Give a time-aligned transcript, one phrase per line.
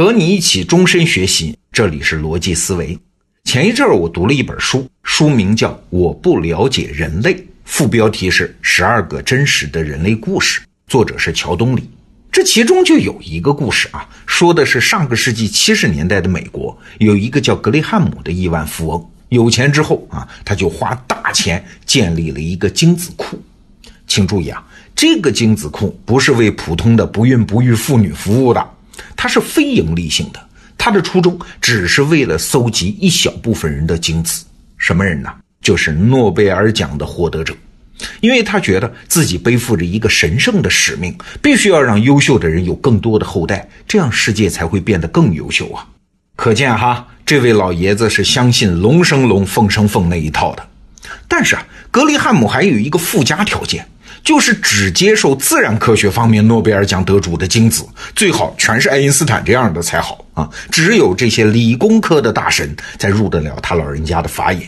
[0.00, 2.98] 和你一起终身学习，这里是逻辑思维。
[3.44, 7.34] 前一阵儿我读了一本书，书名叫《我不了解人类》，
[7.66, 11.82] 副标题是《十二个真实的人类故事》，作者是乔东里。
[12.32, 23.38] 这其中就有一个故事啊，说的是上个世纪七十年代的美国，有一个叫格雷汉姆的亿万富翁，有钱之后啊，他就花大钱建立了一个精子库。
[24.06, 28.66] 请注意啊，这个精子库不是为普通的不孕不育妇女服务的，
[29.16, 30.40] 它是非盈利性的。
[30.76, 34.44] 它的初衷只是为了搜集一小部分人的精子，
[34.78, 35.30] 什么人呢？
[35.60, 37.54] 就是诺贝尔奖的获得者。
[38.20, 45.86] 因为他觉得自己背负着一个神圣的使命，必须要让优秀的人有更多的后代，这样世界才会变得更优秀啊！
[46.34, 50.66] 可见哈，这位老爷子是相信龙生龙，凤生凤那一套的。
[51.28, 53.86] 但是啊，格里汉姆还有一个附加条件，
[54.22, 57.84] 就是只接受自然科学方面诺贝尔奖得主的精子，
[58.14, 60.48] 最好全是爱因斯坦这样的才好啊！
[60.70, 64.62] 只有这些理工科的大神才入得了他老人家的法眼。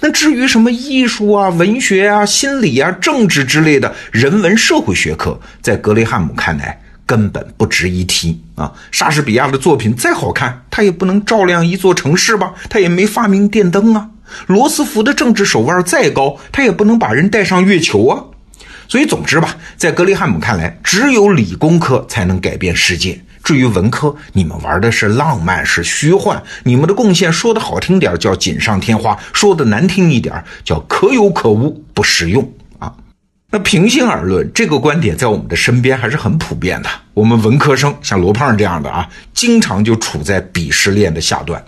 [0.00, 8.70] 那至于什么艺术啊、文学啊、心理啊、政治之类的人文社会学科，在格雷汉姆看来根本不值一提啊。
[8.90, 12.52] 莎士比亚的作品再好看，他也不能照亮一座城市吧？
[12.68, 14.08] 他也没发明电灯啊。
[14.46, 18.22] 罗斯福的政治手腕再高，他也不能把人带上月球啊。
[18.90, 23.18] 所以，总之吧，在格雷汉姆看来，只有理工科才能改变世界。
[23.44, 26.42] 至于文科，你们玩的是浪漫，是虚幻。
[26.64, 32.92] 你们的贡献说的好听点叫锦上添花，说的难听一点叫可有可无，不实用啊。
[33.52, 36.90] 那平心而论，这个观点在我们的身边还是很普遍的。
[37.14, 41.64] 我们文科生像罗胖这样的啊，经常就处在鄙视链的下端。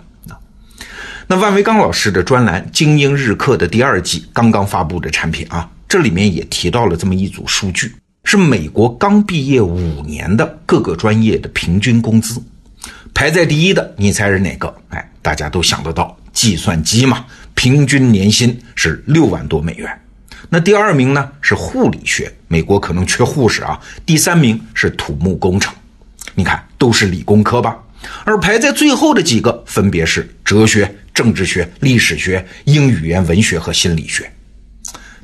[1.25, 7.93] 那万维刚老师的专栏《精英日课》的第二季刚刚发布的产品啊，这里面也提到了这么一组数据。
[8.23, 12.41] 是美国刚毕业五年的各个专业的平均工资，
[13.13, 14.75] 排在第一的，你猜是哪个？
[14.89, 17.23] 哎，大家都想得到，计算机嘛，
[17.53, 19.87] 平均年薪是六万多美元。
[20.49, 23.79] 那第二名呢是护理学，美国可能缺护士啊。
[24.03, 25.71] 第三名是土木工程，
[26.33, 27.77] 你看都是理工科吧？
[28.25, 34.27] 而排在最后的几个分别是哲学、政治学、历史学、英语言文学和心理学。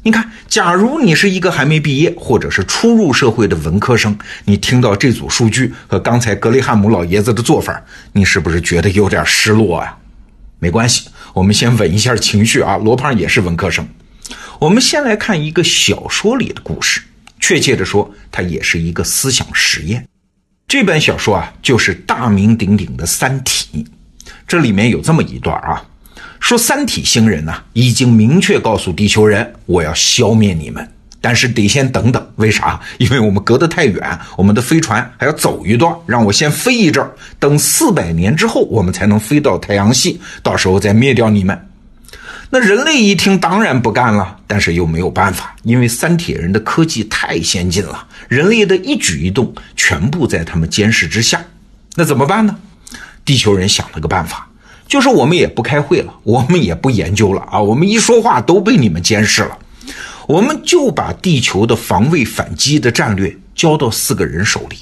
[0.02, 7.82] 你看，假如你是一个还没毕业或者是初入社会的文科生，你听到这组数据和刚才格雷汉姆老爷子的做法，
[8.14, 9.98] 你是不是觉得有点失落啊？
[10.60, 12.78] 没关系，我们先稳一下情绪啊。
[12.78, 13.86] 罗胖也是文科生，
[14.58, 17.02] 我们先来看一个小说里的故事，
[17.40, 20.06] 确切的说，它也是一个思想实验。
[20.68, 23.86] 这本小说啊，就是大名鼎鼎的《三体》，
[24.48, 25.84] 这里面有这么一段啊。
[26.39, 30.89] 说三体星人呢，已经明确告诉地球人，我要消灭你们，
[31.22, 32.25] 但是得先等等。
[32.38, 32.79] 为啥？
[32.97, 41.67] 因为我们隔得太远，我们的飞船还要走一段，让我先飞一阵儿，等四百年之后，我们才能飞到太阳系，到时候再灭掉你们。
[42.50, 51.39] 那人类一听，当然不干了，但是又没有办法，因为三体人的科技太先进了，人类的一举一动全部在他们监视之下。
[51.94, 52.57] 那怎么办呢？
[53.23, 54.49] 地球人想了个办法。
[54.89, 57.61] 就是我们也不开会了，我们也不研究了啊！
[57.61, 59.55] 我们一说话都被你们监视了，
[60.27, 64.77] 我们就把地球的防卫反击的战略交到四个人手里，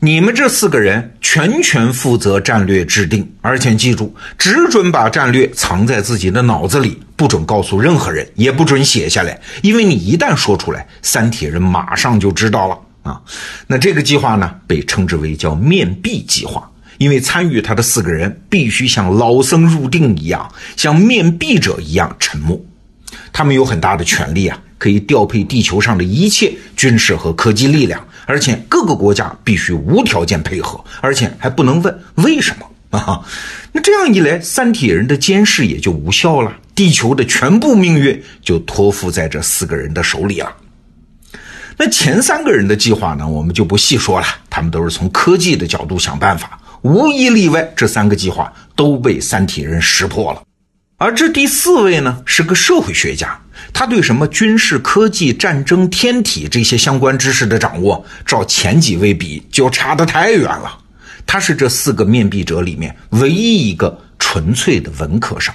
[0.00, 13.18] 你们这四个人全权负责战略制定，而且记住，只准把战略藏在自己的脑子里，不准告诉任何人，也不准写下来，因为你一旦说出来，三体人马上就知道了啊！
[13.66, 16.70] 那这个计划呢，被称之为叫面壁计划。
[16.98, 22.60] 因为参与他的四个人必须像老僧入定一样，像面壁者一样沉默。
[23.32, 33.24] 他们有很大的权力啊，可以调配地球上的一切军事和科技力量，而且各个国家必须无条件配合，而且还不能问为什么啊。
[33.72, 40.52] 那这样一来，三体人的监视也就无效了，地球的全部命运就托付在这四个人的手里了。
[41.76, 46.57] 那前三个人的计划呢，我们就不细说了，他们都是从科技的角度想办法。
[46.82, 50.42] 无一例外，这三个计划都被三体人识破了。
[50.96, 53.40] 而这第四位呢，是个社会学家，
[53.72, 60.76] 他对什么军事科技、战争、天体这些相关知识的掌握，照前几位比就差得太远了。
[61.24, 65.54] 他是这四个面壁者里面唯一一个纯粹的文科生。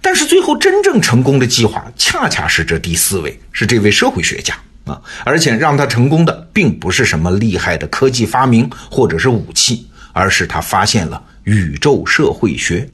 [0.00, 4.54] 但是最后真正成功的计划，恰恰是这第四位，是这位社会学家
[4.84, 5.00] 啊！
[5.24, 9.86] 而且让他成功的，并不是什么厉害的科技发明或者是武器。
[10.12, 12.88] 而是他发现了宇宙社会学。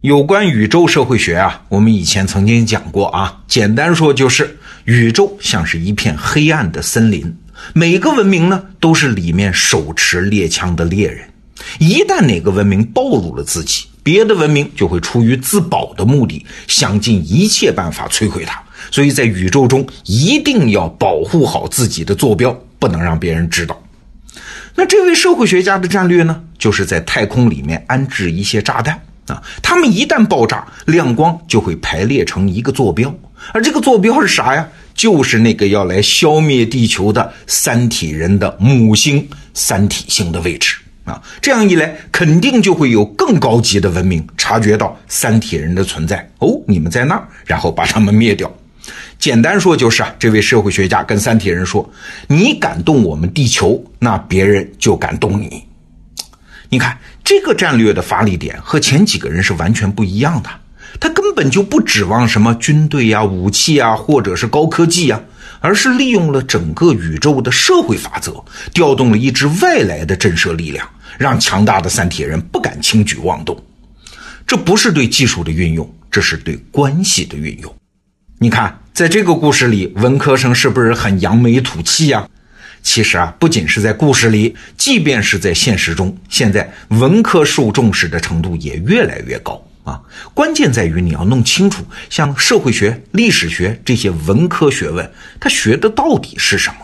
[0.00, 3.40] 有关宇宙社会学啊，我们以前曾经讲过啊。
[3.46, 7.36] 简单说就是，宇宙像是一片黑暗的森林，
[7.72, 11.28] 每个文明呢都是里面手持猎枪的猎人。
[11.78, 18.60] 一旦哪个文明暴露了自己，别的文明就会出于自保的目的，想尽一切办法摧毁它。
[18.90, 23.80] 所以在宇宙中一定要保护好自己的坐标，不能让别人知道。
[24.74, 28.94] 那这位社会学家的战略呢，就是在太空里面安置一些炸弹
[29.26, 33.12] 啊，它们一旦爆炸，亮光就会排列成一个坐标，
[33.52, 34.68] 而这个坐标是啥呀？
[34.94, 41.20] 就是那个要来消灭地球的三体人的母星三体星的位置啊！
[41.40, 48.48] 这样一来，肯定就会有更高级的文明察觉到三体人的存在哦，你们在那儿，然后把他们灭掉。
[49.18, 51.90] 简单说就是啊，这位社会学家跟三体人说
[52.28, 55.60] ：“你敢动我们地球，那别人就敢动你。”
[56.72, 60.48] 你看这个战略的发力点和前几个人是完全不一样的。
[60.98, 65.20] 他根本就不指望什么军队呀、武器啊，或者是高科技呀，
[65.60, 68.42] 而是利用了整个宇宙的社会法则，
[68.72, 70.88] 调动了一支外来的震慑力量，
[71.18, 73.54] 让强大的三体人不敢轻举妄动。
[74.46, 77.74] 这不是对技术的运用，这是对关系的运用。
[78.38, 82.26] 你看，在这个故事里，文科生是不是很扬眉吐气呀？
[82.82, 89.64] 其实啊，不仅是在故事里，即便是在现实中，现在文科受重视的程度也越来越高。
[89.84, 90.00] 啊，
[90.32, 96.76] 关键在于你要弄清楚，像社会学、历史学这些文科学问，它学的到底是什么？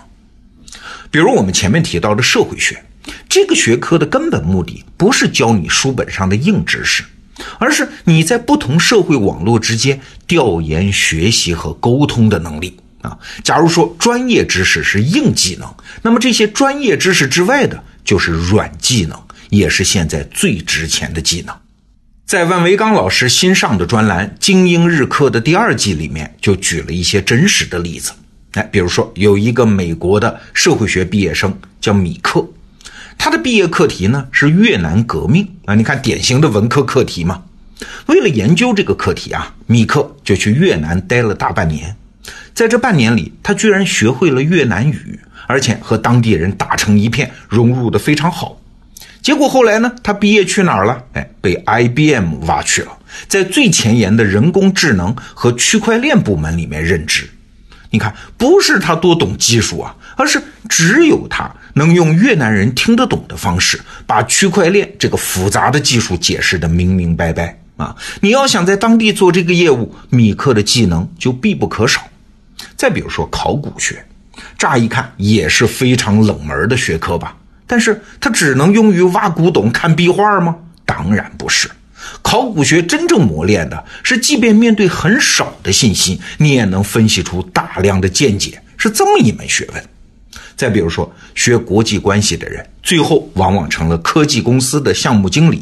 [1.10, 2.82] 比如我们前面提到的社会学，
[3.28, 7.04] 这个学科的根本目的不是教你书本上的硬知识，
[7.58, 13.18] 而是你在不同社会网络之间调研、学习和沟通的能力啊。
[13.42, 15.72] 假如说专业知识是硬技能，
[16.02, 19.18] 那么这些专业知识之外的就是软技能，
[19.50, 21.54] 也是现在最值钱的技能。
[22.26, 28.12] 在万维刚老师新上的专栏《精英日课》的第二季里面，就举了一些真实的例子。
[28.52, 32.46] 哎，比如说有一个美国的社会学毕业生叫米克，
[33.16, 35.74] 他的毕业课题呢是越南革命啊。
[35.74, 37.42] 你看典型的文科课题嘛。
[38.06, 41.96] 为了研究这个课题啊，米克就去越南待了大半年。
[42.58, 45.16] 在这半年里，他居然学会了越南语，
[45.46, 48.60] 而且和当地人打成一片，融入的非常好。
[49.22, 49.92] 结果后来呢？
[50.02, 51.00] 他毕业去哪儿了？
[51.12, 52.90] 哎，被 IBM 挖去了，
[53.28, 57.30] 在最前沿的人工智能和区块链部门里面任职。
[57.90, 67.94] 你看，不是他多懂技术啊，而是只有他能用越南人听得懂的方式，把区块链这个复杂的技术解释的明明白白啊！
[68.20, 72.07] 你要想在当地做这个业务，米克的技能就必不可少。
[72.78, 74.02] 再比如说考古学，
[74.56, 77.36] 乍一看也是非常冷门的学科吧。
[77.66, 80.56] 但是它只能用于挖古董、看壁画吗？
[80.86, 81.68] 当然不是。
[82.22, 89.84] 考古学真正磨练的是，即便面对很少的信息，你也能分析出大量的见解，是这么一门学问。
[90.56, 95.58] 再比如说，学国际关系的人，最后往往成了科技公司的项目经理；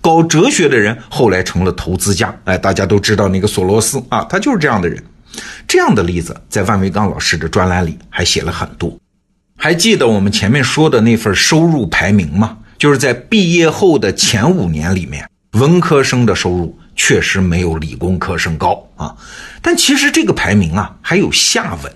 [0.00, 2.36] 搞哲学的人，后来成了投资家。
[2.44, 5.02] 哎，大家都知道那个索罗斯啊，他就是这样的人。
[5.66, 8.96] 这样的例子，在万维刚老师的专栏里还写了很多。
[9.56, 12.58] 还记得我们前面说的那份收入排名吗？
[12.78, 19.16] 就是在毕业后的前五年里面，文科生的收入确实没有理工科生高啊。
[19.62, 21.92] 但其实这个排名啊还有下文，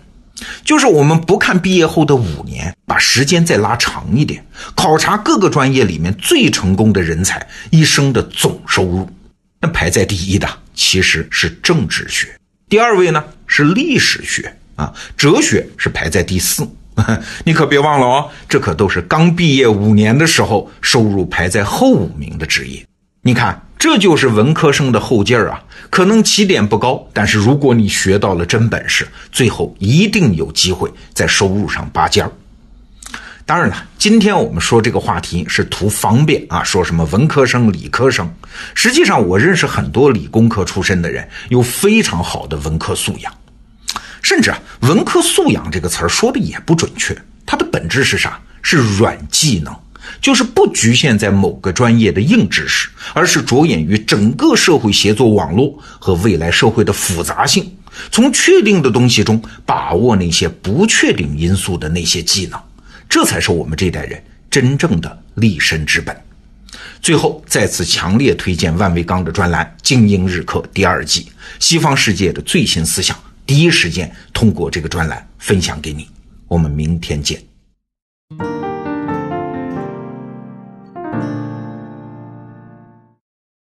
[0.64, 4.42] 就是我们不看毕业后的五年，把时间再拉长一点，
[4.74, 9.06] 考察各个专业里面最成功的人才一生的总收入，
[9.60, 12.26] 那排在第一的其实是政治学，
[12.70, 16.66] 第二位呢是历史学啊，哲学是排在第四。
[17.44, 22.86] 你可别忘了哦，这可都是刚毕业五年的时候收入排在后五名的职业。
[23.22, 25.64] 你看，这就是文科生的后劲儿啊！
[25.90, 32.30] 可能起点不高，但是如果你学到了真本事，最后一定有机会在收入上拔尖儿。
[33.44, 38.32] 当然了，今天我们说这个话题是图方便啊，说什么文科生、理科生。
[38.74, 43.32] 实际上，我认识很多理工科出身的人，有非常好的文科素养。
[44.22, 47.16] 甚至啊，文科素养这个词儿说的也不准确，
[47.46, 48.38] 它的本质是啥？
[48.62, 49.74] 是软技能，
[50.20, 57.74] 就是不局限在某个专业的硬知识，而是着眼于整个社会协作网络和未来社会的复杂性，
[58.12, 62.60] 从确定的东西中把握那些不确定因素的那些技能，
[63.08, 66.14] 这才是我们这代人真正的立身之本。
[67.02, 73.16] 最后，再次强烈推荐万维刚的专栏《精英日课》第二季，西方世界的最新思想。
[73.46, 76.08] 第一时间通过这个专栏分享给你，
[76.46, 77.49] 我们明天见。